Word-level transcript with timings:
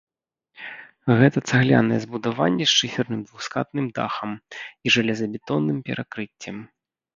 Гэта 1.19 1.43
цагляныя 1.51 1.99
збудаванні 2.05 2.65
з 2.71 2.79
шыферным 2.79 3.21
двухскатным 3.29 3.85
дахам 4.01 4.31
і 4.39 4.87
жалезабетонным 4.99 5.77
перакрыццем. 5.93 6.57